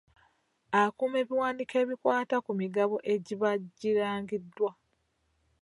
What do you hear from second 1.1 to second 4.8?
ebiwandiko ebikwata ku migabo egiba girangiddwa.